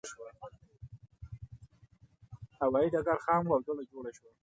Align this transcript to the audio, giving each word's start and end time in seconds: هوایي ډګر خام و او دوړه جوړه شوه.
هوایي 2.59 2.89
ډګر 2.93 3.17
خام 3.25 3.43
و 3.47 3.51
او 3.55 3.61
دوړه 3.65 3.83
جوړه 3.91 4.11
شوه. 4.17 4.29